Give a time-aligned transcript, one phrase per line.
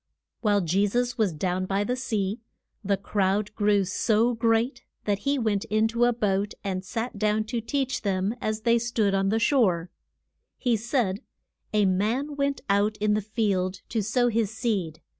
[0.39, 2.41] WHILE Je sus was down by the sea,
[2.83, 7.43] the crowd grew so great that he went in to a boat and sat down
[7.43, 9.91] to teach them as they stood on the shore.
[10.59, 10.77] [Illustration: THE SOW ER.] He
[11.17, 11.21] said,
[11.73, 15.01] A man went out in the field to sow his seed.